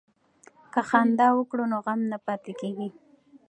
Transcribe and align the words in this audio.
که 0.73 0.81
خندا 0.89 1.27
وکړو 1.33 1.63
نو 1.71 1.77
غم 1.85 1.99
نه 2.11 2.17
پاتې 2.25 2.51
کیږي. 2.61 2.89